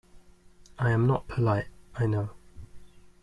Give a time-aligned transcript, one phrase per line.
[0.79, 2.31] I am not polite, I know.